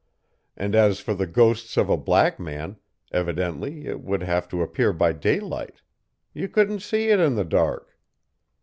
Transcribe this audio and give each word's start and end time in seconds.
And 0.57 0.73
as 0.73 0.99
for 0.99 1.13
the 1.13 1.27
ghost 1.27 1.77
of 1.77 1.87
a 1.87 1.95
black 1.95 2.39
man, 2.39 2.77
evidently 3.11 3.85
it 3.85 4.01
would 4.01 4.23
have 4.23 4.49
to 4.49 4.63
appear 4.63 4.91
by 4.93 5.11
daylight. 5.13 5.83
You 6.33 6.49
couldn't 6.49 6.79
see 6.79 7.09
it 7.09 7.19
in 7.19 7.35
the 7.35 7.45
dark! 7.45 7.95